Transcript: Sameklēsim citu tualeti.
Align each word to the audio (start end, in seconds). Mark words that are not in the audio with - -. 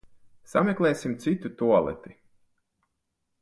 Sameklēsim 0.53 1.13
citu 1.25 1.51
tualeti. 1.61 2.17